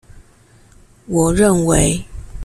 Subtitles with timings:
[1.05, 2.03] 我認為